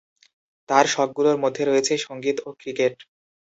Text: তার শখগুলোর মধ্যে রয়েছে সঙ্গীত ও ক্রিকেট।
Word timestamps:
তার 0.69 0.85
শখগুলোর 0.93 1.37
মধ্যে 1.43 1.63
রয়েছে 1.65 1.93
সঙ্গীত 2.05 2.37
ও 2.41 2.59
ক্রিকেট। 2.59 2.95